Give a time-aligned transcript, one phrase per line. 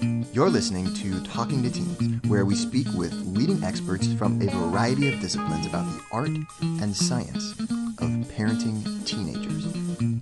[0.00, 5.12] You're listening to Talking to Teens, where we speak with leading experts from a variety
[5.12, 9.66] of disciplines about the art and science of parenting teenagers.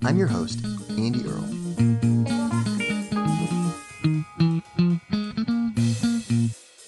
[0.04, 1.48] I'm your host, Andy Earle.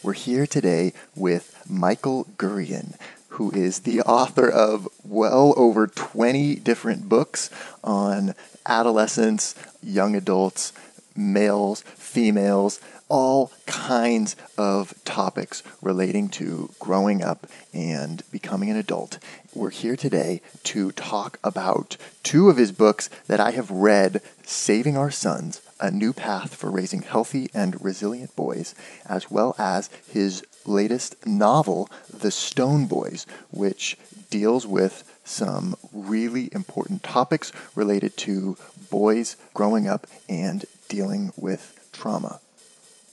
[0.03, 2.97] We're here today with Michael Gurian,
[3.29, 7.49] who is the author of well over 20 different books
[7.83, 8.35] on
[8.67, 10.75] adolescents, young adults,
[11.17, 19.19] males, females, all kinds of topics relating to growing up and becoming an adult.
[19.55, 24.97] We're here today to talk about two of his books that I have read Saving
[24.97, 28.75] Our Sons, A New Path for Raising Healthy and Resilient Boys,
[29.07, 33.99] as well as his latest novel, The Stone Boys, which
[34.31, 38.57] deals with some really important topics related to
[38.91, 42.41] boys growing up and dealing with trauma.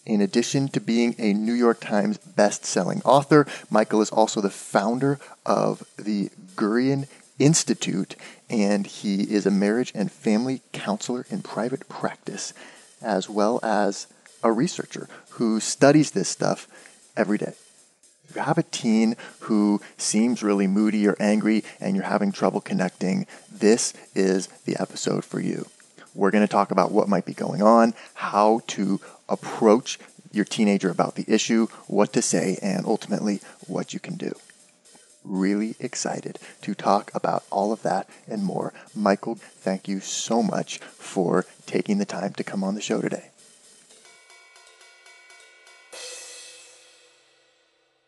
[0.05, 5.19] In addition to being a New York Times best-selling author, Michael is also the founder
[5.45, 8.15] of the Gurian Institute,
[8.49, 12.53] and he is a marriage and family counselor in private practice,
[13.01, 14.07] as well as
[14.43, 16.67] a researcher who studies this stuff
[17.15, 17.53] every day.
[18.27, 22.61] If you have a teen who seems really moody or angry and you're having trouble
[22.61, 25.67] connecting, this is the episode for you.
[26.13, 29.97] We're going to talk about what might be going on, how to approach
[30.31, 34.33] your teenager about the issue, what to say, and ultimately what you can do.
[35.23, 38.73] Really excited to talk about all of that and more.
[38.95, 43.29] Michael, thank you so much for taking the time to come on the show today.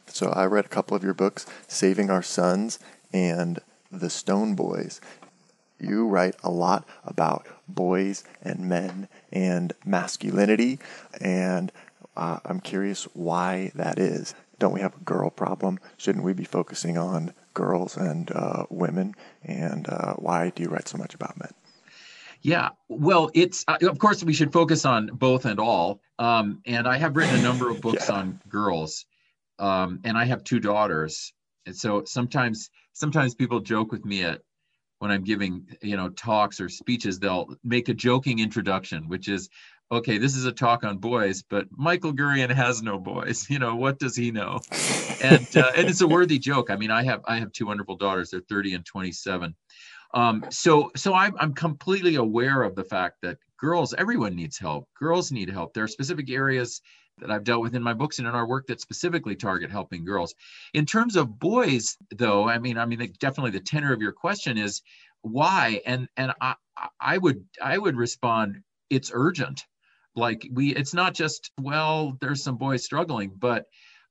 [0.07, 2.77] So, I read a couple of your books, Saving Our Sons
[3.11, 3.59] and
[3.91, 5.01] The Stone Boys.
[5.83, 10.79] You write a lot about boys and men and masculinity,
[11.19, 11.71] and
[12.15, 14.33] uh, I'm curious why that is.
[14.59, 15.79] Don't we have a girl problem?
[15.97, 19.15] Shouldn't we be focusing on girls and uh, women?
[19.43, 21.51] And uh, why do you write so much about men?
[22.41, 26.01] Yeah, well, it's uh, of course we should focus on both and all.
[26.19, 28.15] Um, and I have written a number of books yeah.
[28.15, 29.05] on girls,
[29.59, 31.33] um, and I have two daughters.
[31.65, 34.41] And so sometimes, sometimes people joke with me at
[35.03, 39.49] when I'm giving, you know, talks or speeches, they'll make a joking introduction, which is,
[39.91, 43.45] okay, this is a talk on boys, but Michael Gurian has no boys.
[43.49, 44.61] You know, what does he know?
[45.21, 46.69] And uh, and it's a worthy joke.
[46.69, 48.29] I mean, I have I have two wonderful daughters.
[48.29, 49.53] They're 30 and 27.
[50.13, 54.87] Um, so so I'm I'm completely aware of the fact that girls, everyone needs help.
[54.97, 55.73] Girls need help.
[55.73, 56.79] There are specific areas
[57.19, 60.05] that I've dealt with in my books and in our work that specifically target helping
[60.05, 60.33] girls.
[60.73, 64.57] In terms of boys, though, I mean, I mean, definitely the tenor of your question
[64.57, 64.81] is
[65.21, 66.55] why, and and I
[66.99, 69.65] I would I would respond it's urgent.
[70.15, 73.65] Like we, it's not just well, there's some boys struggling, but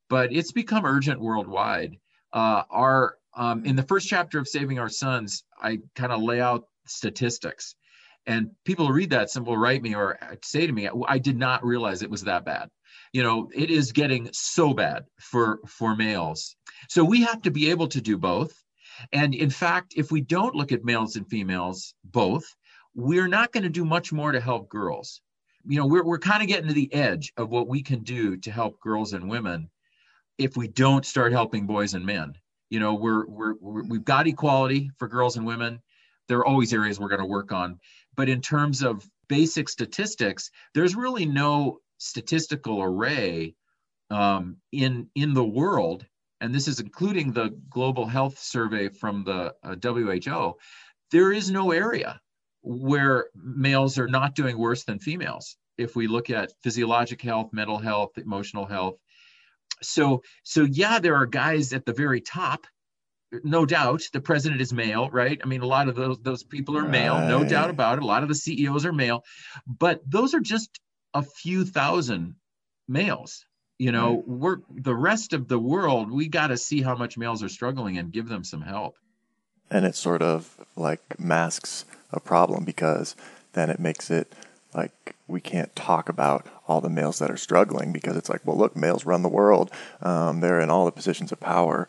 [0.08, 1.98] but it's become urgent worldwide.
[2.32, 6.40] Uh, our um, in the first chapter of Saving Our Sons, I kind of lay
[6.40, 7.74] out statistics
[8.26, 11.64] and people read that and will write me or say to me i did not
[11.64, 12.68] realize it was that bad
[13.12, 16.56] you know it is getting so bad for for males.
[16.88, 18.52] So we have to be able to do both.
[19.12, 22.44] And in fact if we don't look at males and females both
[22.94, 25.20] we're not going to do much more to help girls.
[25.64, 28.36] You know we're, we're kind of getting to the edge of what we can do
[28.38, 29.70] to help girls and women
[30.38, 32.34] if we don't start helping boys and men.
[32.70, 35.80] You know we're, we're, we're we've got equality for girls and women.
[36.28, 37.78] There are always areas we're going to work on.
[38.16, 43.54] But in terms of basic statistics there's really no statistical array
[44.10, 46.04] um, in in the world,
[46.40, 50.54] and this is including the global health survey from the uh, WHO.
[51.10, 52.20] There is no area
[52.62, 55.56] where males are not doing worse than females.
[55.78, 58.96] If we look at physiologic health, mental health, emotional health,
[59.80, 62.66] so so yeah, there are guys at the very top
[63.44, 66.76] no doubt the president is male right i mean a lot of those those people
[66.76, 67.28] are male right.
[67.28, 69.24] no doubt about it a lot of the ceos are male
[69.66, 70.78] but those are just
[71.14, 72.34] a few thousand
[72.88, 73.44] males
[73.82, 77.42] you know we're the rest of the world we got to see how much males
[77.42, 78.96] are struggling and give them some help.
[79.72, 83.16] And it sort of like masks a problem because
[83.54, 84.32] then it makes it
[84.72, 88.56] like we can't talk about all the males that are struggling because it's like well
[88.56, 89.68] look males run the world.
[90.00, 91.88] Um, they're in all the positions of power.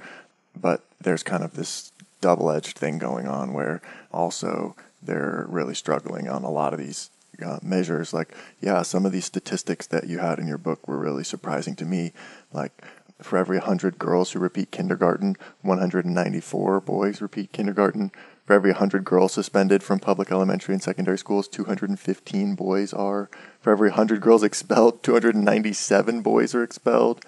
[0.59, 1.91] But there's kind of this
[2.21, 3.81] double-edged thing going on where
[4.11, 7.11] also they're really struggling on a lot of these
[7.44, 8.13] uh, measures.
[8.13, 11.75] Like, yeah, some of these statistics that you had in your book were really surprising
[11.77, 12.13] to me.
[12.51, 12.83] Like,
[13.21, 18.12] for every 100 girls who repeat kindergarten, 194 boys repeat kindergarten.
[18.45, 23.30] For every 100 girls suspended from public elementary and secondary schools, 215 boys are.
[23.62, 27.24] For every 100 girls expelled, 297 boys are expelled.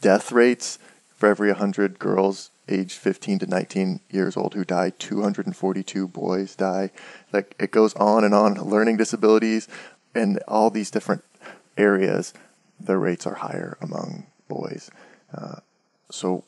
[0.00, 0.78] Death rates
[1.22, 6.90] for every 100 girls aged 15 to 19 years old who die, 242 boys die.
[7.32, 8.54] Like it goes on and on.
[8.54, 9.68] Learning disabilities
[10.16, 11.22] and all these different
[11.76, 12.34] areas,
[12.80, 14.90] the rates are higher among boys.
[15.32, 15.60] Uh,
[16.10, 16.42] so,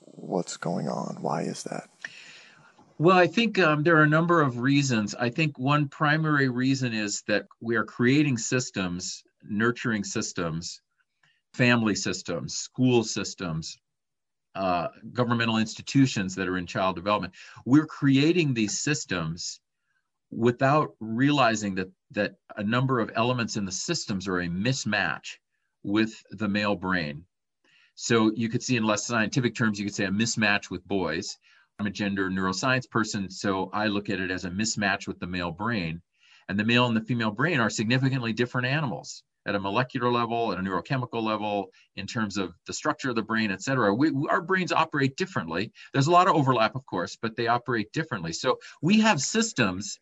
[0.00, 1.18] what's going on?
[1.20, 1.88] Why is that?
[2.98, 5.14] Well, I think um, there are a number of reasons.
[5.14, 10.80] I think one primary reason is that we are creating systems, nurturing systems,
[11.54, 13.78] family systems, school systems,
[14.56, 17.34] uh, governmental institutions that are in child development.
[17.64, 19.60] We're creating these systems
[20.30, 25.36] without realizing that that a number of elements in the systems are a mismatch
[25.82, 27.24] with the male brain.
[27.94, 31.38] So you could see in less scientific terms, you could say a mismatch with boys.
[31.78, 35.26] I'm a gender neuroscience person, so I look at it as a mismatch with the
[35.26, 36.00] male brain.
[36.48, 40.52] And the male and the female brain are significantly different animals at a molecular level,
[40.52, 43.94] at a neurochemical level, in terms of the structure of the brain, et cetera.
[43.94, 45.72] We, our brains operate differently.
[45.92, 48.32] There's a lot of overlap, of course, but they operate differently.
[48.32, 49.98] So we have systems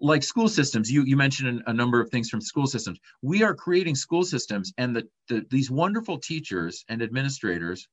[0.00, 0.90] like school systems.
[0.90, 2.98] You, you mentioned a number of things from school systems.
[3.22, 7.88] We are creating school systems, and the, the, these wonderful teachers and administrators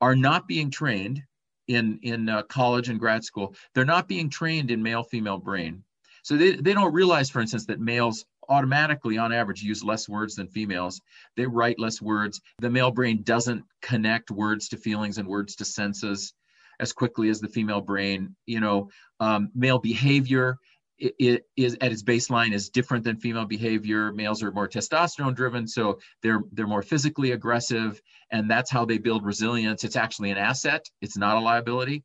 [0.00, 1.22] are not being trained
[1.66, 3.54] in, in uh, college and grad school.
[3.74, 5.82] They're not being trained in male female brain.
[6.22, 10.34] So they, they don't realize, for instance, that males automatically, on average, use less words
[10.34, 11.00] than females.
[11.36, 12.40] They write less words.
[12.58, 16.34] The male brain doesn't connect words to feelings and words to senses
[16.78, 18.36] as quickly as the female brain.
[18.46, 20.58] You know, um, male behavior
[21.00, 24.12] it, it is at its baseline is different than female behavior.
[24.12, 28.00] Males are more testosterone driven, so they're they're more physically aggressive,
[28.30, 29.82] and that's how they build resilience.
[29.82, 30.86] It's actually an asset.
[31.00, 32.04] It's not a liability.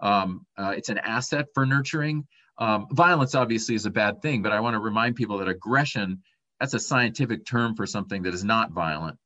[0.00, 2.26] Um, uh, it's an asset for nurturing.
[2.58, 6.22] Um, violence obviously is a bad thing, but I want to remind people that aggression,
[6.58, 9.18] that's a scientific term for something that is not violent.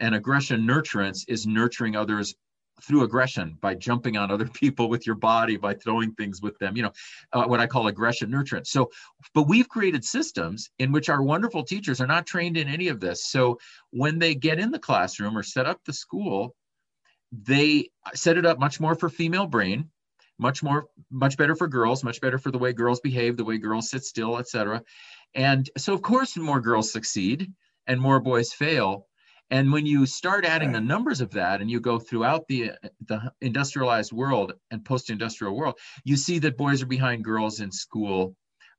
[0.00, 2.34] And aggression nurturance is nurturing others
[2.82, 6.76] through aggression by jumping on other people with your body by throwing things with them
[6.76, 6.92] you know
[7.32, 8.90] uh, what i call aggression nurturance so
[9.34, 13.00] but we've created systems in which our wonderful teachers are not trained in any of
[13.00, 13.58] this so
[13.90, 16.54] when they get in the classroom or set up the school
[17.30, 19.88] they set it up much more for female brain
[20.38, 23.58] much more much better for girls much better for the way girls behave the way
[23.58, 24.82] girls sit still etc
[25.34, 27.52] and so of course more girls succeed
[27.86, 29.06] and more boys fail.
[29.50, 32.72] And when you start adding the numbers of that and you go throughout the
[33.06, 38.34] the industrialized world and post-industrial world you see that boys are behind girls in school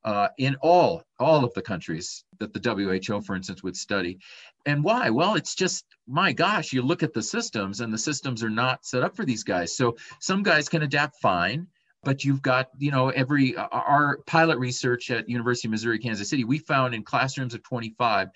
[0.06, 4.20] uh, in all all of the countries that the WHO, for instance, would study.
[4.66, 5.10] And why?
[5.10, 8.86] Well, it's just my gosh, you look at the systems, and the systems are not
[8.86, 9.76] set up for these guys.
[9.76, 11.68] So some guys can adapt fine,
[12.04, 16.44] but you've got you know every our pilot research at University of Missouri Kansas City,
[16.44, 18.30] we found in classrooms of 25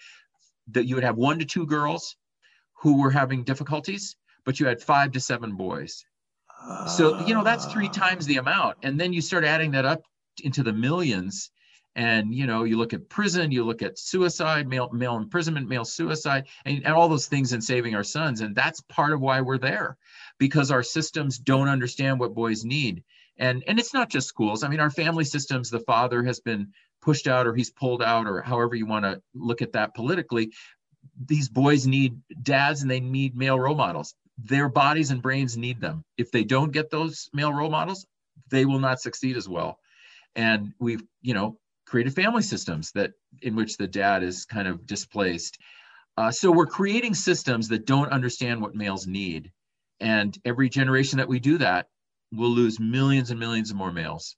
[0.72, 2.16] that you would have one to two girls
[2.82, 4.16] who were having difficulties,
[4.46, 6.06] but you had five to seven boys.
[6.88, 10.02] So you know that's three times the amount, and then you start adding that up
[10.44, 11.52] into the millions
[11.98, 15.84] and you know you look at prison you look at suicide male male imprisonment male
[15.84, 18.40] suicide and, and all those things in saving our sons.
[18.40, 19.98] And that's part of why we're there
[20.38, 23.04] because our systems don't understand what boys need.
[23.38, 24.64] And and it's not just schools.
[24.64, 28.28] I mean our family systems the father has been pushed out or he's pulled out
[28.28, 30.54] or however you want to look at that politically.
[31.26, 34.14] These boys need dads and they need male role models.
[34.38, 36.04] Their bodies and brains need them.
[36.16, 38.06] If they don't get those male role models
[38.50, 39.80] they will not succeed as well.
[40.36, 41.58] And we've you know
[41.88, 45.58] created family systems that in which the dad is kind of displaced.
[46.18, 49.52] Uh, so we're creating systems that don't understand what males need.
[50.00, 51.88] And every generation that we do that,
[52.32, 54.36] we'll lose millions and millions of more males.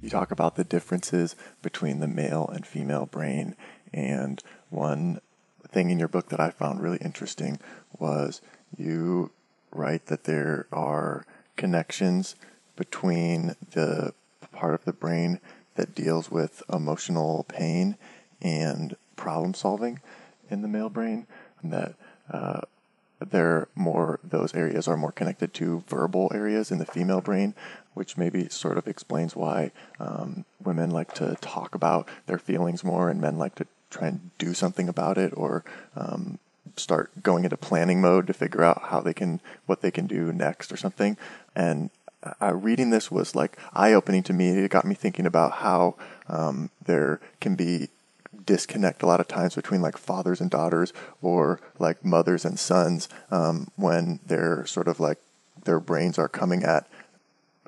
[0.00, 3.56] You talk about the differences between the male and female brain,
[3.92, 5.20] and one
[5.76, 7.58] thing in your book that I found really interesting
[7.98, 8.40] was
[8.78, 9.30] you
[9.70, 12.34] write that there are connections
[12.76, 14.14] between the
[14.52, 15.38] part of the brain
[15.74, 17.98] that deals with emotional pain
[18.40, 20.00] and problem solving
[20.48, 21.26] in the male brain,
[21.60, 21.94] and that
[22.30, 22.62] uh,
[23.20, 27.54] they're more those areas are more connected to verbal areas in the female brain,
[27.92, 33.10] which maybe sort of explains why um, women like to talk about their feelings more
[33.10, 35.64] and men like to try and do something about it or
[35.96, 36.38] um,
[36.76, 40.32] start going into planning mode to figure out how they can what they can do
[40.32, 41.16] next or something.
[41.54, 41.90] And
[42.40, 44.50] uh, reading this was like eye opening to me.
[44.50, 45.96] It got me thinking about how
[46.28, 47.88] um, there can be
[48.44, 53.08] disconnect a lot of times between like fathers and daughters or like mothers and sons
[53.30, 55.18] um, when they're sort of like
[55.64, 56.86] their brains are coming at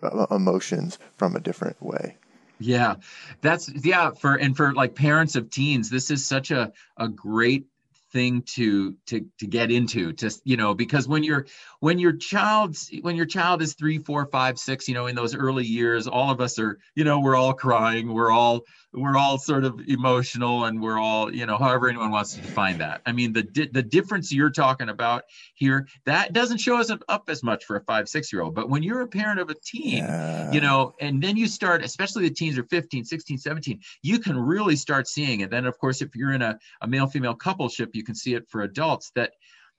[0.03, 2.17] uh, emotions from a different way.
[2.61, 2.97] Yeah,
[3.41, 7.67] that's yeah for and for like parents of teens, this is such a a great
[8.13, 11.47] thing to to to get into just you know because when you're
[11.81, 15.35] when your child's when your child is three four five six you know in those
[15.35, 18.63] early years all of us are you know we're all crying we're all
[18.99, 22.79] we're all sort of emotional and we're all you know however anyone wants to define
[22.79, 25.25] that i mean the di- the difference you're talking about
[25.55, 28.69] here that doesn't show us up as much for a five six year old but
[28.69, 30.53] when you're a parent of a teen yeah.
[30.53, 34.39] you know and then you start especially the teens are 15 16 17 you can
[34.39, 37.89] really start seeing it then of course if you're in a, a male female coupleship
[37.95, 39.33] you can see it for adults that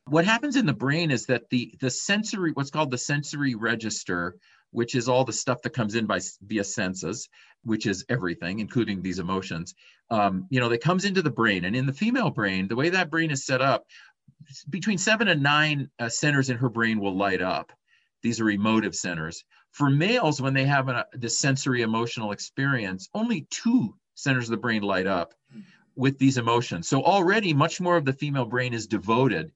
[0.06, 4.36] what happens in the brain is that the the sensory what's called the sensory register
[4.72, 7.28] which is all the stuff that comes in by via senses
[7.64, 9.76] which is everything including these emotions
[10.12, 11.66] um, you know that comes into the brain.
[11.66, 13.86] And in the female brain the way that brain is set up
[14.70, 17.72] between seven and nine uh, centers in her brain will light up.
[18.22, 19.44] These are emotive centers.
[19.72, 24.58] For males when they have a, the sensory emotional experience only two centers of the
[24.58, 25.34] brain light up
[25.96, 26.88] with these emotions.
[26.88, 29.52] So already much more of the female brain is devoted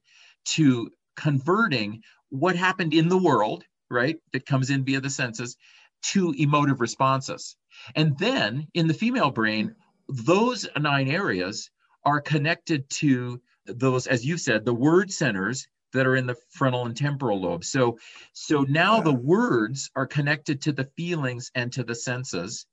[0.46, 5.56] to converting what happened in the world right, that comes in via the senses
[6.02, 7.56] to emotive responses.
[7.96, 9.74] And then in the female brain,
[10.08, 11.70] those nine areas
[12.04, 16.84] are connected to those, as you said, the word centers that are in the frontal
[16.84, 17.64] and temporal lobe.
[17.64, 17.98] So,
[18.32, 22.66] so now the words are connected to the feelings and to the senses.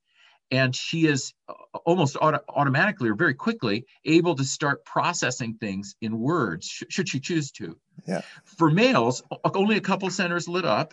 [0.50, 1.54] And she is uh,
[1.86, 7.08] almost auto- automatically or very quickly able to start processing things in words, sh- should
[7.08, 7.78] she choose to.
[8.06, 8.20] Yeah.
[8.44, 9.22] For males,
[9.54, 10.92] only a couple centers lit up.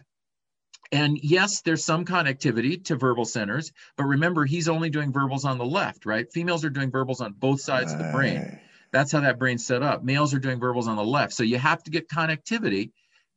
[0.92, 5.58] And yes, there's some connectivity to verbal centers, but remember, he's only doing verbals on
[5.58, 6.32] the left, right?
[6.32, 8.60] Females are doing verbals on both sides of the brain.
[8.92, 10.04] That's how that brain's set up.
[10.04, 11.34] Males are doing verbals on the left.
[11.34, 12.92] So you have to get connectivity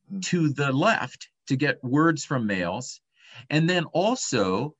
[0.08, 0.20] hmm.
[0.20, 3.00] to the left to get words from males.
[3.50, 4.74] And then also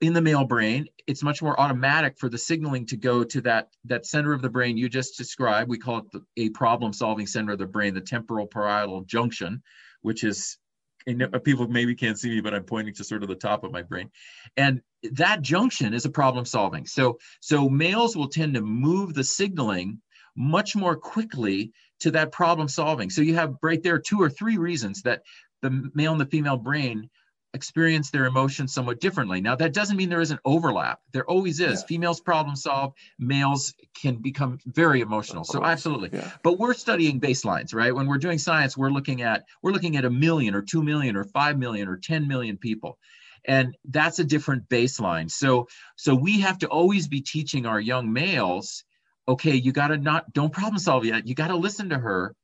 [0.00, 3.68] in the male brain, it's much more automatic for the signaling to go to that,
[3.84, 5.70] that center of the brain you just described.
[5.70, 9.62] We call it the, a problem solving center of the brain, the temporal parietal junction,
[10.02, 10.58] which is
[11.06, 13.72] and people maybe can't see me, but I'm pointing to sort of the top of
[13.72, 14.10] my brain.
[14.56, 16.86] And that junction is a problem solving.
[16.86, 20.00] So, so males will tend to move the signaling
[20.36, 23.10] much more quickly to that problem solving.
[23.10, 25.22] So you have right there two or three reasons that
[25.62, 27.10] the male and the female brain
[27.58, 29.40] experience their emotions somewhat differently.
[29.40, 31.00] Now, that doesn't mean there isn't overlap.
[31.12, 31.80] There always is.
[31.80, 31.86] Yeah.
[31.86, 35.42] Females problem solve, males can become very emotional.
[35.42, 36.10] So absolutely.
[36.12, 36.30] Yeah.
[36.44, 37.92] But we're studying baselines, right?
[37.92, 41.16] When we're doing science, we're looking at we're looking at a million or 2 million
[41.16, 42.96] or 5 million or 10 million people.
[43.44, 45.28] And that's a different baseline.
[45.28, 48.84] So so we have to always be teaching our young males,
[49.26, 51.26] okay, you got to not don't problem solve yet.
[51.26, 52.34] You got to listen to her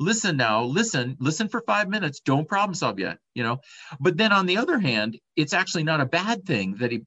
[0.00, 2.20] listen now listen listen for five minutes.
[2.20, 3.60] Don't problem solve yet you know?
[4.00, 7.02] But then on the other hand it's actually not a bad thing that he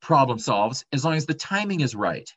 [0.00, 2.30] problem solves as long as the timing is right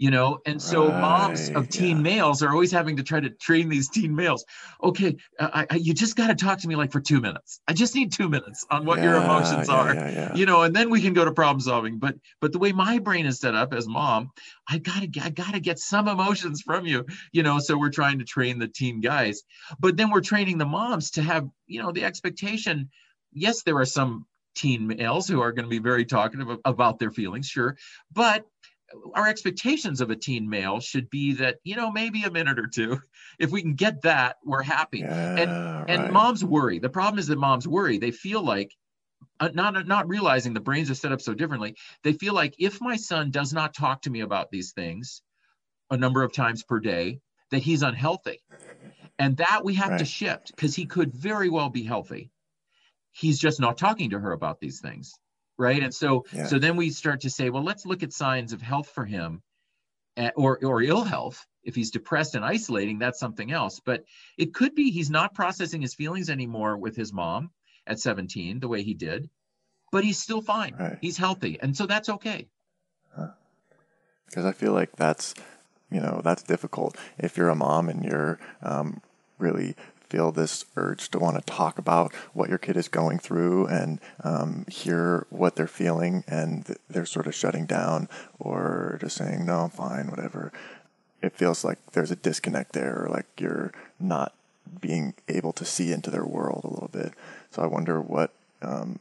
[0.00, 2.02] you know and so right, moms of teen yeah.
[2.02, 4.44] males are always having to try to train these teen males.
[4.82, 7.60] Okay uh, I, I, you just got to talk to me like for two minutes.
[7.68, 10.74] I just need two minutes on what yeah, your emotions yeah, are you know and
[10.74, 11.98] then we can go to problem solving.
[11.98, 14.30] But but the way my brain is set up as mom
[14.68, 18.24] i gotta i gotta get some emotions from you you know so we're trying to
[18.24, 19.42] train the teen guys.
[19.78, 22.88] But then we're training the moms to have you know the expectation
[23.32, 27.10] yes there are some teen males who are going to be very talkative about their
[27.10, 27.76] feelings sure
[28.12, 28.44] but
[29.14, 32.66] our expectations of a teen male should be that you know maybe a minute or
[32.66, 33.00] two.
[33.38, 34.98] If we can get that we're happy.
[34.98, 35.84] Yeah, and right.
[35.88, 36.78] and moms worry.
[36.78, 37.96] The problem is that moms worry.
[37.96, 38.76] They feel like
[39.38, 42.82] uh, not not realizing the brains are set up so differently they feel like if
[42.82, 45.22] my son does not talk to me about these things
[45.90, 47.20] a number of times per day
[47.50, 48.42] that he's unhealthy.
[49.18, 49.98] And that we have right.
[49.98, 52.30] to shift because he could very well be healthy.
[53.12, 55.14] He's just not talking to her about these things
[55.60, 55.82] right?
[55.82, 56.46] And so yeah.
[56.46, 59.42] so then we start to say well let's look at signs of health for him
[60.16, 61.46] eh, or or ill health.
[61.62, 63.80] If he's depressed and isolating that's something else.
[63.84, 64.04] But
[64.38, 67.50] it could be he's not processing his feelings anymore with his mom
[67.86, 69.28] at 17 the way he did
[69.90, 70.74] but he's still fine.
[70.78, 70.98] Right.
[71.00, 71.58] he's healthy.
[71.60, 72.46] And so that's okay.
[74.26, 75.34] Because i feel like that's
[75.90, 76.96] you know that's difficult.
[77.18, 79.00] If you're a mom and you're um,
[79.38, 79.74] really
[80.10, 84.00] feel this urge to want to talk about what your kid is going through and
[84.24, 89.60] um, hear what they're feeling, and they're sort of shutting down or just saying, no,
[89.60, 90.52] I'm fine, whatever.
[91.22, 94.34] it feels like there's a disconnect there, or like you're not
[94.80, 97.12] being able to see into their world a little bit.
[97.50, 99.00] So I wonder what um,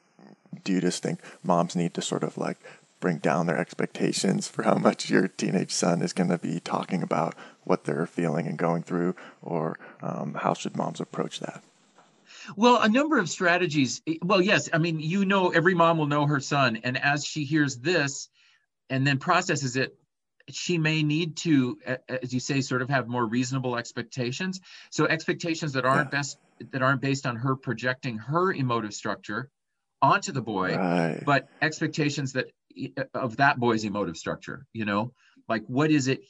[0.63, 2.57] do you just think moms need to sort of like
[2.99, 7.01] bring down their expectations for how much your teenage son is going to be talking
[7.01, 11.63] about what they're feeling and going through, or um, how should moms approach that?
[12.55, 14.01] Well, a number of strategies.
[14.21, 17.43] Well, yes, I mean, you know, every mom will know her son, and as she
[17.43, 18.29] hears this
[18.89, 19.95] and then processes it,
[20.49, 21.77] she may need to,
[22.07, 24.61] as you say, sort of have more reasonable expectations.
[24.89, 26.17] So expectations that aren't yeah.
[26.17, 26.39] best
[26.71, 29.49] that aren't based on her projecting her emotive structure
[30.01, 31.23] onto the boy, right.
[31.25, 32.51] but expectations that
[33.13, 34.65] of that boy's emotive structure.
[34.73, 35.13] You know,
[35.47, 36.21] like what is it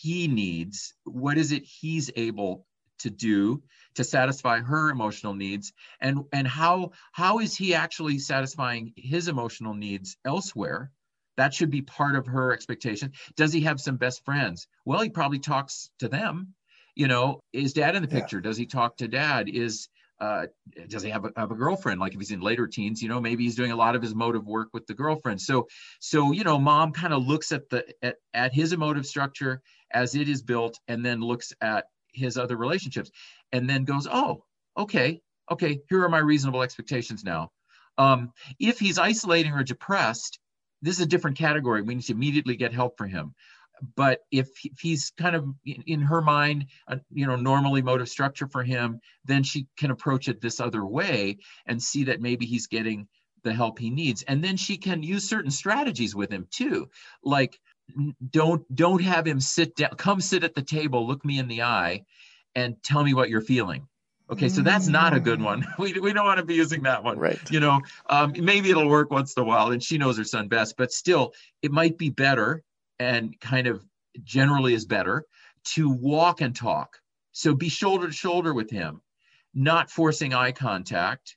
[0.00, 0.94] he needs?
[1.04, 2.66] What is it he's able
[3.00, 3.62] to do
[3.96, 5.72] to satisfy her emotional needs?
[6.00, 10.90] And and how how is he actually satisfying his emotional needs elsewhere?
[11.36, 13.12] That should be part of her expectation.
[13.36, 14.68] Does he have some best friends?
[14.84, 16.54] Well he probably talks to them
[16.96, 17.42] you know?
[17.52, 18.38] Is dad in the picture?
[18.38, 18.44] Yeah.
[18.44, 19.48] does he talk to dad?
[19.48, 19.88] Is
[20.20, 20.46] uh,
[20.88, 22.00] does he have a, have a girlfriend?
[22.00, 24.12] Like if he's in later teens you know maybe he's doing a lot of his
[24.12, 25.40] emotive work with the girlfriend.
[25.40, 25.66] So
[26.00, 30.14] so you know mom kind of looks at the at, at his emotive structure as
[30.14, 33.10] it is built and then looks at his other relationships
[33.52, 34.44] and then goes oh
[34.76, 35.20] okay
[35.50, 37.50] okay here are my reasonable expectations now.
[37.98, 40.38] Um, if he's isolating or depressed
[40.82, 41.82] this is a different category.
[41.82, 43.34] We need to immediately get help for him
[43.94, 48.08] but if, if he's kind of in, in her mind uh, you know normal emotive
[48.08, 52.46] structure for him then she can approach it this other way and see that maybe
[52.46, 53.06] he's getting
[53.46, 54.22] the help he needs.
[54.24, 56.90] And then she can use certain strategies with him too.
[57.22, 57.58] Like
[58.30, 61.62] don't don't have him sit down come sit at the table look me in the
[61.62, 62.02] eye
[62.56, 63.86] and tell me what you're feeling.
[64.28, 65.64] Okay so that's not a good one.
[65.78, 67.38] We, we don't want to be using that one right.
[67.50, 67.80] you know?
[68.10, 70.92] Um, maybe it'll work once in a while and she knows her son best but
[70.92, 72.64] still it might be better
[72.98, 73.84] and kind of
[74.22, 75.24] generally is better
[75.64, 76.98] to walk and talk.
[77.32, 79.02] So be shoulder to shoulder with him
[79.54, 81.36] not forcing eye contact.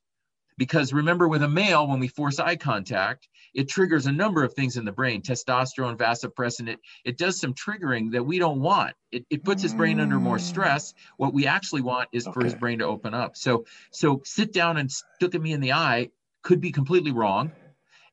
[0.58, 4.54] Because remember with a male when we force eye contact it triggers a number of
[4.54, 5.22] things in the brain.
[5.22, 8.96] Testosterone vasopressin it, it does some triggering that we don't want.
[9.12, 10.42] It, it puts his brain under more mm.
[10.42, 10.94] stress.
[11.18, 12.34] What we actually want is okay.
[12.34, 13.36] for his brain to open up.
[13.36, 14.92] So so sit down and
[15.22, 16.10] look at me in the eye
[16.42, 17.52] could be completely wrong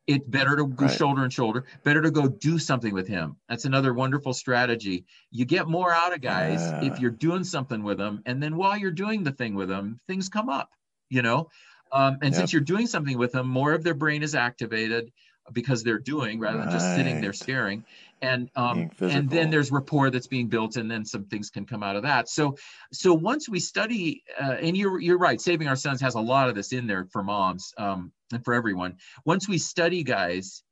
[0.06, 0.96] it's better to go right.
[0.96, 5.44] shoulder and shoulder better to go do something with him that's another wonderful strategy you
[5.44, 6.84] get more out of guys yeah.
[6.84, 9.98] if you're doing something with them and then while you're doing the thing with them
[10.06, 10.70] things come up
[11.10, 11.48] you know
[11.92, 12.34] um, and yep.
[12.34, 15.12] since you're doing something with them, more of their brain is activated
[15.52, 17.84] because they're doing rather than just sitting there staring.
[18.22, 21.82] And um, and then there's rapport that's being built, and then some things can come
[21.82, 22.28] out of that.
[22.28, 22.56] So
[22.92, 26.48] so once we study, uh, and you're you're right, saving our sons has a lot
[26.48, 28.96] of this in there for moms um, and for everyone.
[29.26, 30.62] Once we study guys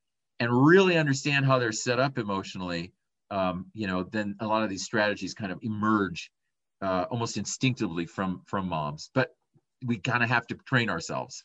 [0.40, 2.92] and really understand how they're set up emotionally,
[3.30, 6.30] um, you know, then a lot of these strategies kind of emerge
[6.80, 9.10] uh, almost instinctively from from moms.
[9.14, 9.34] But
[9.84, 11.44] we kind of have to train ourselves.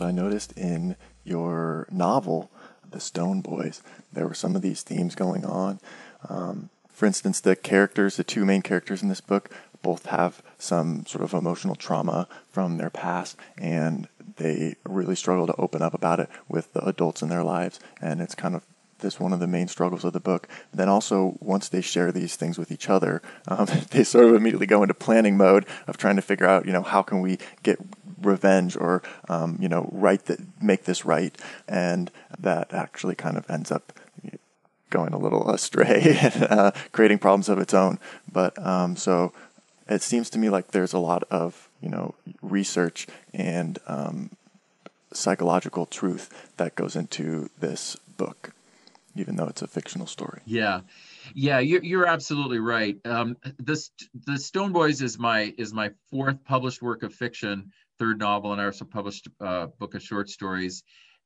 [0.00, 2.50] So I noticed in your novel,
[2.90, 5.78] The Stone Boys, there were some of these themes going on.
[6.26, 9.50] Um, for instance, the characters, the two main characters in this book,
[9.82, 14.08] both have some sort of emotional trauma from their past, and
[14.38, 17.78] they really struggle to open up about it with the adults in their lives.
[18.00, 18.64] And it's kind of
[19.00, 20.48] this one of the main struggles of the book.
[20.72, 24.66] Then also, once they share these things with each other, um, they sort of immediately
[24.66, 27.78] go into planning mode of trying to figure out, you know, how can we get
[28.20, 31.36] revenge or, um, you know, right that make this right,
[31.68, 33.92] and that actually kind of ends up
[34.90, 37.98] going a little astray and uh, creating problems of its own.
[38.30, 39.32] But um, so
[39.88, 44.30] it seems to me like there's a lot of you know research and um,
[45.12, 48.52] psychological truth that goes into this book,
[49.16, 50.42] even though it's a fictional story.
[50.44, 50.80] Yeah,
[51.34, 52.98] yeah, you're you're absolutely right.
[53.04, 53.90] Um, this
[54.26, 58.60] the Stone Boys is my is my fourth published work of fiction, third novel, and
[58.60, 60.82] I also published a uh, book of short stories.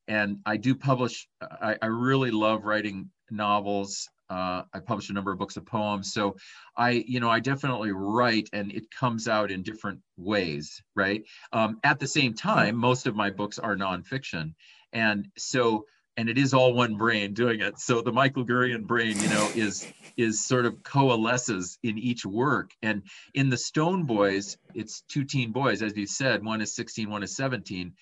[0.06, 1.26] And I do publish.
[1.40, 6.12] I, I really love writing novels uh, I published a number of books of poems.
[6.12, 6.37] So
[6.76, 11.22] I, you know, I definitely write and it comes out in different ways, right?
[11.52, 14.54] Um, at the same time, most of my books are nonfiction.
[14.92, 15.84] And so,
[16.16, 17.79] and it is all one brain doing it.
[17.79, 22.70] So the Michael Gurian brain, you know, is is sort of coalesces in each work.
[22.83, 23.03] And
[23.35, 27.22] in the Stone Boys, it's two teen boys, as you said, one is 16, one
[27.22, 27.92] is 17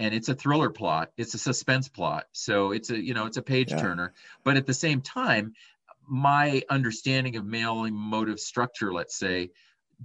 [0.00, 3.36] and it's a thriller plot it's a suspense plot so it's a you know it's
[3.36, 3.80] a page yeah.
[3.80, 5.52] turner but at the same time
[6.08, 9.50] my understanding of male emotive structure let's say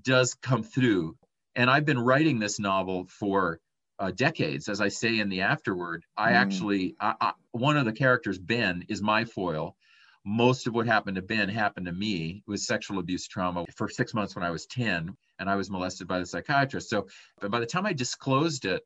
[0.02, 1.16] does come through
[1.56, 3.60] And I've been writing this novel for
[4.04, 6.04] uh, decades, as I say in the afterword.
[6.18, 6.36] I mm.
[6.36, 9.78] actually, I, I, one of the characters, Ben, is my foil.
[10.26, 12.44] Most of what happened to Ben happened to me.
[12.46, 15.70] It was sexual abuse trauma for six months when I was 10, and I was
[15.70, 16.90] molested by the psychiatrist.
[16.90, 17.08] So
[17.42, 18.84] by the time I disclosed it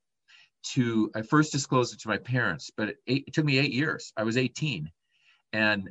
[0.74, 4.14] to, I first disclosed it to my parents, but it, it took me eight years.
[4.16, 4.92] I was 18.
[5.52, 5.90] And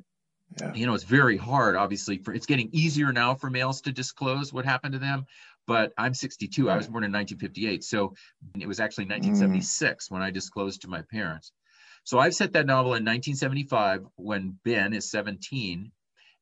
[0.60, 0.72] yeah.
[0.74, 4.52] you know it's very hard obviously for it's getting easier now for males to disclose
[4.52, 5.26] what happened to them
[5.66, 6.70] but I'm 62.
[6.70, 7.84] I was born in 1958.
[7.84, 8.14] So
[8.58, 10.12] it was actually 1976 mm.
[10.12, 11.52] when I disclosed to my parents.
[12.04, 15.90] So I've set that novel in 1975 when Ben is 17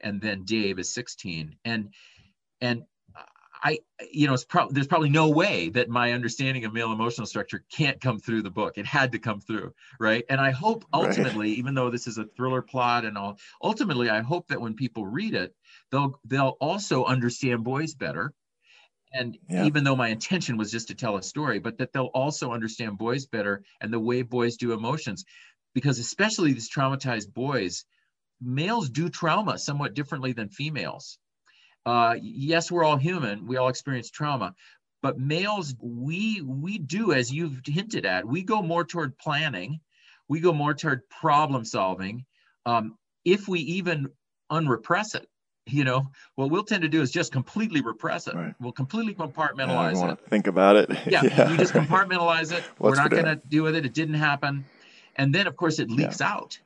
[0.00, 1.56] and then Dave is 16.
[1.64, 1.94] And
[2.60, 2.84] and
[3.64, 3.78] I,
[4.12, 7.64] you know, it's probably there's probably no way that my understanding of male emotional structure
[7.72, 8.76] can't come through the book.
[8.76, 10.22] It had to come through, right?
[10.28, 11.58] And I hope ultimately, right.
[11.58, 15.06] even though this is a thriller plot and all, ultimately, I hope that when people
[15.06, 15.54] read it,
[15.90, 18.34] they'll they'll also understand boys better
[19.14, 19.64] and yeah.
[19.64, 22.98] even though my intention was just to tell a story but that they'll also understand
[22.98, 25.24] boys better and the way boys do emotions.
[25.74, 27.85] Because especially these traumatized boys
[28.40, 31.18] males do trauma somewhat differently than females.
[31.87, 33.46] Uh, yes we're all human.
[33.46, 34.55] We all experience trauma.
[35.03, 39.81] But males we we do as you've hinted at we go more toward planning.
[40.29, 42.24] We go more toward problem solving.
[42.66, 44.09] Um, if we even
[44.50, 45.29] unrepress it
[45.66, 48.35] you know what we'll tend to do is just completely repress it.
[48.35, 48.55] Right.
[48.61, 50.20] we'll completely compartmentalize yeah, it.
[50.29, 50.90] think about it.
[51.07, 51.50] Yeah, yeah.
[51.50, 52.62] we just compartmentalize it.
[52.79, 53.87] We're not going to deal with it.
[53.87, 54.64] It didn't happen.
[55.16, 56.33] And then of course it leaks yeah.
[56.33, 56.59] out.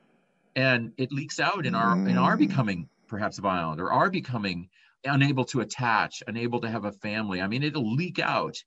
[0.55, 2.09] And it leaks out in our mm.
[2.09, 2.39] in our mm.
[2.39, 4.69] becoming perhaps violent or our becoming
[5.05, 7.41] unable to attach unable to have a family.
[7.41, 8.61] I mean it'll leak out.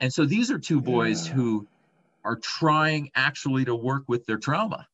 [0.00, 1.66] And so these are two boys who
[2.24, 4.88] are trying actually to work with their trauma.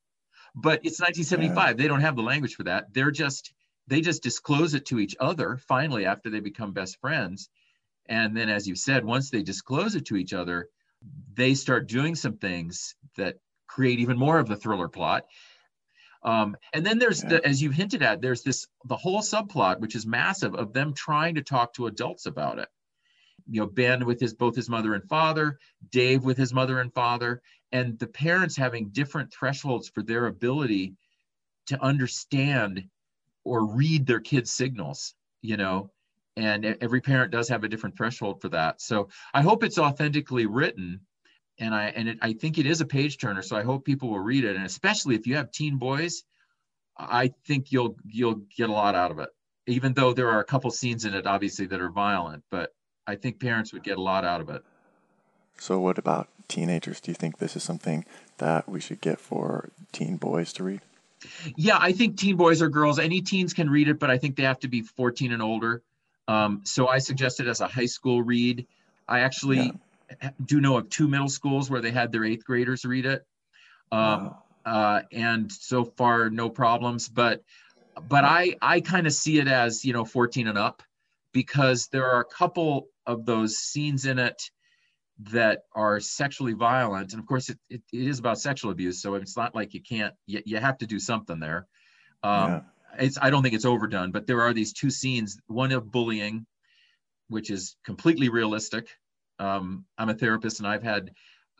[0.55, 2.93] But it's 1975 they don't have the language for that.
[2.93, 3.55] They're just
[3.87, 7.49] they just disclose it to each other finally after they become best friends.
[8.07, 10.69] And then as you said once they disclose it to each other
[11.35, 15.25] they start doing some things that create even more of the thriller plot.
[16.23, 17.31] Um, and then there's yeah.
[17.31, 20.95] the, as you've hinted at there's this the whole subplot which is massive of them
[20.95, 22.69] trying to talk to adults about it.
[23.51, 25.59] You know ben with his both his mother and father
[25.91, 27.43] dave with his mother and father
[27.73, 30.95] and the parents having different thresholds for their ability
[31.67, 32.85] to understand
[33.45, 35.91] or read their kids signals you know
[36.37, 38.81] and every parent does have a different threshold for that.
[38.81, 41.01] So i hope it's authentically written
[41.59, 44.11] and i and it, i think it is a page turner so i hope people
[44.11, 44.57] will read it.
[44.57, 46.25] And especially if you have teen boys
[46.97, 49.29] i think you'll you'll get a lot out of it
[49.67, 52.71] even though there are a couple scenes in it obviously that are violent but
[53.07, 54.63] i think parents would get a lot out of it.
[55.59, 57.01] So what about teenagers?
[57.01, 58.05] Do you think this is something
[58.39, 60.81] that we should get for teen boys to read
[61.57, 64.37] yeah, I think teen boys or girls, any teens can read it, but I think
[64.37, 65.83] they have to be 14 and older.
[66.29, 68.67] Um, so I suggest it as a high school read.
[69.09, 69.73] I actually
[70.23, 70.31] yeah.
[70.45, 73.27] do know of two middle schools where they had their eighth graders read it.
[73.91, 74.43] Um, wow.
[74.65, 77.09] uh, and so far, no problems.
[77.09, 77.43] But
[78.09, 80.83] but I I kind of see it as you know 14 and up
[81.33, 84.51] because there are a couple of those scenes in it
[85.19, 89.15] that are sexually violent and of course it, it, it is about sexual abuse so
[89.15, 91.67] it's not like you can't you, you have to do something there
[92.23, 92.61] um, yeah.
[92.99, 96.47] it's i don't think it's overdone but there are these two scenes one of bullying
[97.29, 98.89] which is completely realistic
[99.39, 101.13] um, i'm a therapist and i've had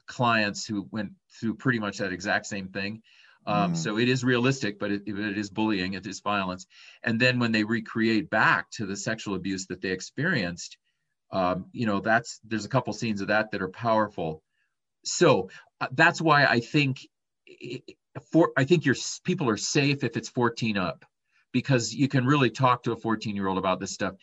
[0.07, 3.03] clients who went through pretty much that exact same thing
[3.47, 3.77] um, mm.
[3.77, 6.67] so it is realistic but it, it is bullying it is violence
[7.03, 10.79] and then when they recreate back to the sexual abuse that they experienced
[11.33, 14.43] um, you know that's there's a couple scenes of that that are powerful.
[15.05, 15.49] So
[15.81, 17.07] uh, that's why i think
[18.31, 21.05] for i think your people are safe if it's 14 up
[21.53, 24.15] because you can really talk to a 14 year old about this stuff.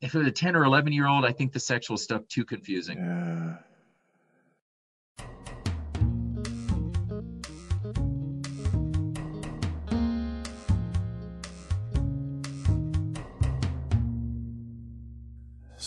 [0.00, 2.98] If it's a 10 or 11 year old i think the sexual stuff too confusing.
[2.98, 3.56] Yeah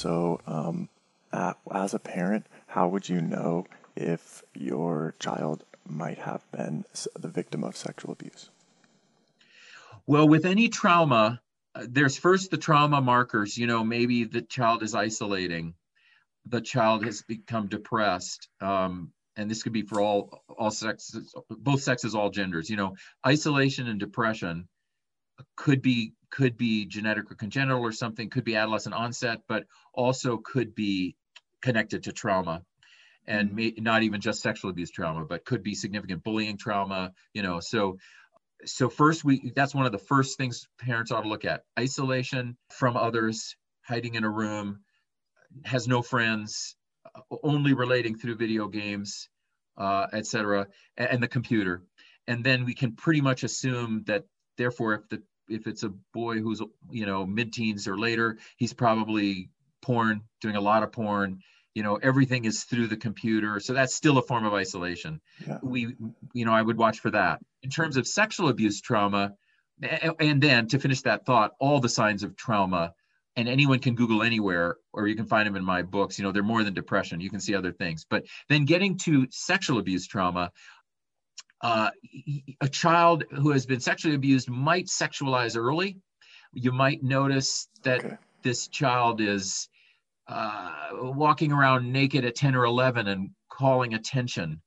[0.01, 0.89] So, um,
[1.31, 6.85] as a parent, how would you know if your child might have been
[7.15, 8.49] the victim of sexual abuse?
[10.07, 11.39] Well, with any trauma,
[11.75, 13.55] uh, there's first the trauma markers.
[13.55, 15.75] You know, maybe the child is isolating,
[16.47, 18.47] the child has become depressed.
[18.59, 22.71] Um, and this could be for all all sexes, both sexes, all genders.
[22.71, 24.67] You know, isolation and depression
[25.55, 30.37] could be could be genetic or congenital or something, could be adolescent onset, but also
[30.37, 31.15] could be
[31.61, 32.63] connected to trauma
[33.27, 33.55] and mm-hmm.
[33.55, 37.59] may, not even just sexual abuse trauma, but could be significant bullying trauma, you know.
[37.59, 37.97] So
[38.65, 41.63] so first we that's one of the first things parents ought to look at.
[41.79, 44.81] Isolation from others, hiding in a room,
[45.65, 46.75] has no friends,
[47.43, 49.29] only relating through video games,
[49.77, 50.67] uh, etc.,
[50.97, 51.83] and, and the computer,
[52.27, 54.25] and then we can pretty much assume that
[54.57, 59.49] therefore, if the if it's a boy who's you know mid-teens or later, he's probably
[59.81, 61.39] porn, doing a lot of porn.
[61.73, 65.21] You know, everything is through the computer, so that's still a form of isolation.
[65.47, 65.59] Yeah.
[65.63, 65.95] We,
[66.33, 67.39] you know, I would watch for that.
[67.63, 69.35] In terms of sexual abuse trauma,
[70.19, 72.93] and then to finish that thought, all the signs of trauma
[73.35, 76.31] and anyone can google anywhere or you can find them in my books you know
[76.31, 80.07] they're more than depression you can see other things but then getting to sexual abuse
[80.07, 80.51] trauma
[81.63, 81.89] uh,
[82.61, 85.97] a child who has been sexually abused might sexualize early
[86.53, 88.17] you might notice that okay.
[88.41, 89.69] this child is
[90.27, 94.61] uh, walking around naked at 10 or 11 and calling attention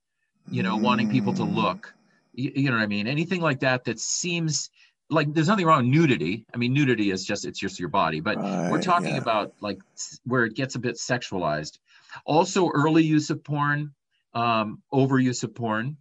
[0.50, 0.83] you know mm.
[0.83, 1.54] wanting people to mm.
[1.54, 1.94] look
[2.33, 4.70] you, you know what i mean anything like that that seems
[5.11, 6.46] like there's nothing wrong with nudity.
[6.54, 9.20] I mean, nudity is just it's just your body, but we're talking yeah.
[9.20, 9.78] about like
[10.24, 11.78] where it gets a bit sexualized.
[12.24, 13.92] Also, early use of porn,
[14.35, 15.96] um, overuse of porn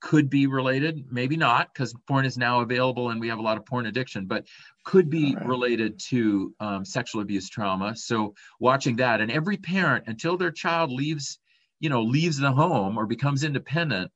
[0.00, 1.04] could be related.
[1.10, 4.26] Maybe not because porn is now available and we have a lot of porn addiction,
[4.26, 4.46] but
[4.84, 5.46] could be right.
[5.46, 7.96] related to um, sexual abuse trauma.
[7.96, 11.38] So watching that, and every parent until their child leaves,
[11.80, 14.10] you know, leaves the home or becomes independent,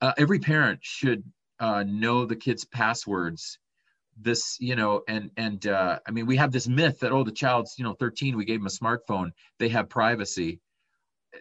[0.00, 1.24] uh, every parent should
[1.58, 3.58] uh, know the kids' passwords
[4.20, 7.32] this you know and and uh, i mean we have this myth that oh the
[7.32, 10.60] child's you know 13 we gave them a smartphone they have privacy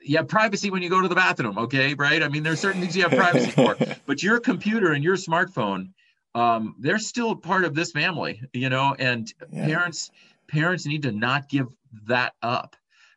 [0.01, 2.81] you have privacy when you go to the bathroom okay right i mean there's certain
[2.81, 5.89] things you have privacy for but your computer and your smartphone
[6.35, 9.65] um, they're still part of this family you know and yeah.
[9.65, 10.11] parents
[10.47, 11.67] parents need to not give
[12.05, 12.75] that up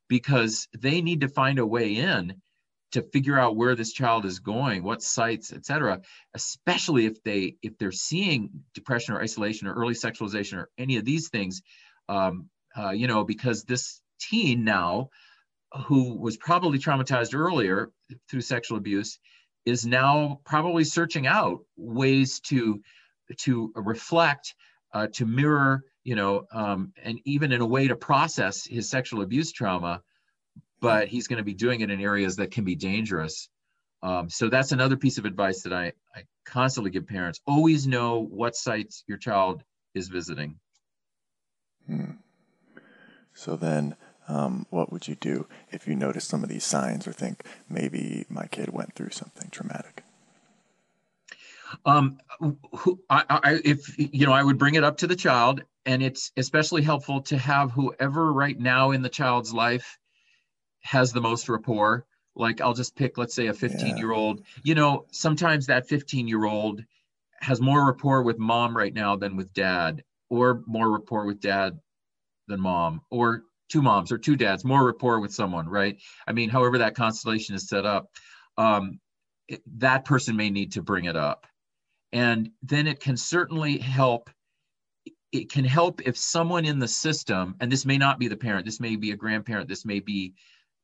[0.08, 2.40] because they need to find a way in
[2.92, 6.00] to figure out where this child is going what sites etc
[6.34, 11.04] especially if they if they're seeing depression or isolation or early sexualization or any of
[11.04, 11.62] these things
[12.08, 15.10] um, uh, you know because this teen now
[15.86, 17.90] who was probably traumatized earlier
[18.28, 19.18] through sexual abuse
[19.64, 22.80] is now probably searching out ways to
[23.38, 24.54] to reflect
[24.92, 29.22] uh, to mirror you know um, and even in a way to process his sexual
[29.22, 30.02] abuse trauma
[30.80, 33.48] but he's going to be doing it in areas that can be dangerous.
[34.02, 37.40] Um, so that's another piece of advice that I, I constantly give parents.
[37.46, 39.62] Always know what sites your child
[39.94, 40.58] is visiting.
[41.86, 42.12] Hmm.
[43.34, 43.96] So then,
[44.30, 48.26] um, what would you do if you notice some of these signs or think maybe
[48.28, 50.04] my kid went through something traumatic?
[51.84, 52.18] Um,
[53.10, 56.30] I, I, if you know, I would bring it up to the child, and it's
[56.36, 59.98] especially helpful to have whoever right now in the child's life
[60.82, 62.06] has the most rapport.
[62.36, 64.42] Like I'll just pick, let's say, a 15 year old.
[64.62, 66.84] You know, sometimes that 15 year old
[67.40, 71.80] has more rapport with mom right now than with dad, or more rapport with dad
[72.46, 75.96] than mom, or two moms or two dads, more rapport with someone, right?
[76.26, 78.10] I mean, however that constellation is set up,
[78.58, 79.00] um,
[79.48, 81.46] it, that person may need to bring it up.
[82.12, 84.30] And then it can certainly help.
[85.32, 88.66] It can help if someone in the system, and this may not be the parent,
[88.66, 90.34] this may be a grandparent, this may be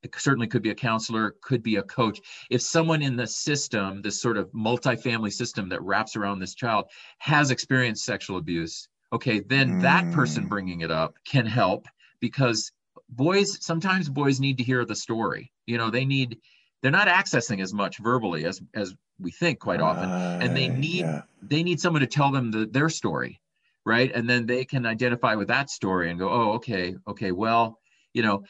[0.02, 2.20] it certainly could be a counselor, could be a coach.
[2.50, 6.86] If someone in the system, this sort of multifamily system that wraps around this child,
[7.18, 9.82] has experienced sexual abuse, okay, then mm.
[9.82, 10.48] that person mm.
[10.48, 11.88] bringing it up can help
[12.20, 12.70] because
[13.08, 15.52] boys sometimes boys need to hear the story.
[15.66, 16.38] You know, they need
[16.82, 20.68] they're not accessing as much verbally as as we think quite often, uh, and they
[20.68, 21.22] need yeah.
[21.42, 23.40] they need someone to tell them the, their story,
[23.84, 24.12] right?
[24.14, 27.80] And then they can identify with that story and go, oh, okay, okay, well,
[28.12, 28.44] you know,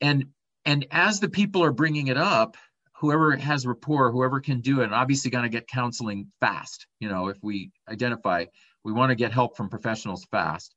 [0.00, 0.26] and
[0.64, 2.56] and as the people are bringing it up
[2.98, 7.08] whoever has rapport whoever can do it and obviously going to get counseling fast you
[7.08, 8.44] know if we identify
[8.84, 10.74] we want to get help from professionals fast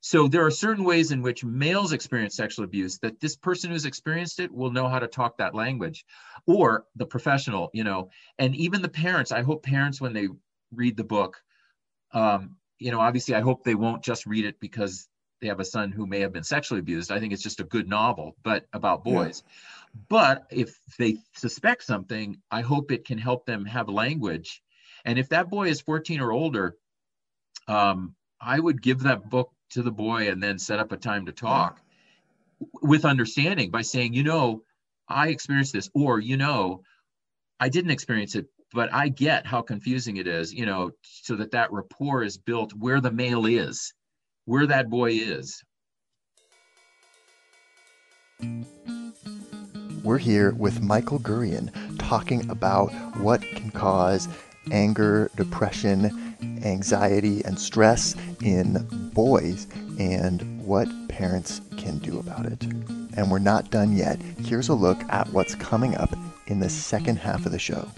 [0.00, 3.84] so there are certain ways in which males experience sexual abuse that this person who's
[3.84, 6.04] experienced it will know how to talk that language
[6.46, 10.28] or the professional you know and even the parents i hope parents when they
[10.72, 11.42] read the book
[12.12, 15.08] um, you know obviously i hope they won't just read it because
[15.40, 17.12] they have a son who may have been sexually abused.
[17.12, 19.42] I think it's just a good novel, but about boys.
[19.44, 19.52] Yeah.
[20.08, 24.62] But if they suspect something, I hope it can help them have language.
[25.04, 26.76] And if that boy is 14 or older,
[27.68, 31.26] um, I would give that book to the boy and then set up a time
[31.26, 31.80] to talk
[32.60, 32.66] yeah.
[32.82, 34.62] with understanding by saying, you know,
[35.08, 36.82] I experienced this, or, you know,
[37.60, 41.52] I didn't experience it, but I get how confusing it is, you know, so that
[41.52, 43.92] that rapport is built where the male is
[44.46, 45.62] where that boy is.
[50.02, 54.28] We're here with Michael Gurian talking about what can cause
[54.70, 59.66] anger, depression, anxiety, and stress in boys
[59.98, 62.62] and what parents can do about it.
[63.16, 64.20] And we're not done yet.
[64.20, 66.14] Here's a look at what's coming up
[66.46, 67.88] in the second half of the show.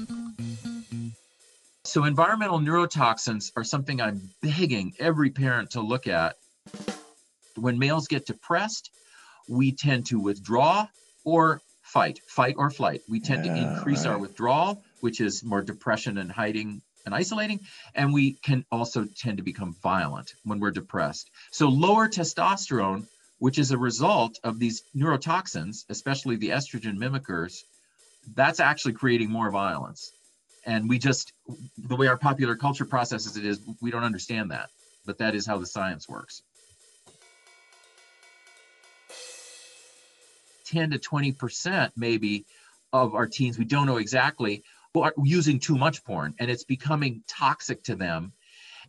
[1.85, 6.37] So, environmental neurotoxins are something I'm begging every parent to look at.
[7.57, 8.91] When males get depressed,
[9.49, 10.87] we tend to withdraw
[11.25, 13.01] or fight, fight or flight.
[13.09, 14.13] We tend yeah, to increase right.
[14.13, 17.61] our withdrawal, which is more depression and hiding and isolating.
[17.95, 21.31] And we can also tend to become violent when we're depressed.
[21.51, 23.07] So, lower testosterone,
[23.39, 27.63] which is a result of these neurotoxins, especially the estrogen mimickers,
[28.35, 30.13] that's actually creating more violence.
[30.67, 31.33] And we just,
[31.79, 34.69] the way our popular culture processes it is, we don't understand that.
[35.07, 36.43] But that is how the science works.
[40.67, 42.45] 10 to 20% maybe
[42.93, 44.63] of our teens, we don't know exactly,
[44.97, 48.33] are using too much porn and it's becoming toxic to them.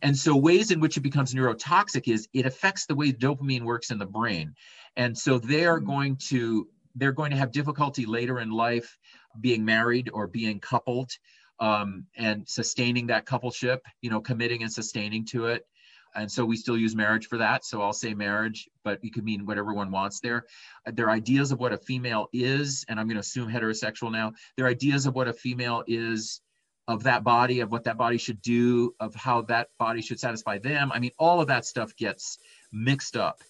[0.02, 3.90] And so, ways in which it becomes neurotoxic is it affects the way dopamine works
[3.90, 4.54] in the brain.
[4.96, 8.98] And so, they are going to they're going to have difficulty later in life
[9.40, 11.12] being married or being coupled
[11.60, 15.66] um, and sustaining that coupleship, you know, committing and sustaining to it
[16.14, 17.64] and so we still use marriage for that.
[17.64, 20.46] So i'll say marriage but you could mean whatever one wants there.
[20.86, 24.32] Uh, their ideas of what a female is and i'm going to assume heterosexual now
[24.56, 26.40] their ideas of what a female is
[26.88, 30.58] of that body of what that body should do of how that body should satisfy
[30.58, 32.38] them i mean all of that stuff gets
[32.72, 33.40] mixed up.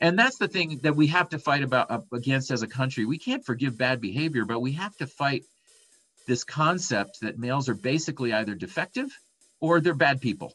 [0.00, 3.04] And that's the thing that we have to fight about uh, against as a country.
[3.04, 5.44] We can't forgive bad behavior but we have to fight
[6.26, 9.10] this concept that males are basically either defective
[9.60, 10.54] or they're bad people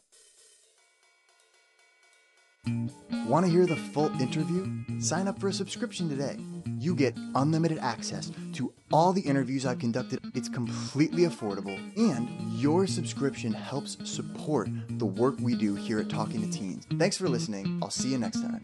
[3.26, 4.70] Want to hear the full interview?
[5.00, 6.36] Sign up for a subscription today.
[6.78, 10.20] You get unlimited access to all the interviews I've conducted.
[10.34, 16.42] It's completely affordable, and your subscription helps support the work we do here at Talking
[16.42, 16.86] to Teens.
[16.98, 17.80] Thanks for listening.
[17.82, 18.60] I'll see you next time.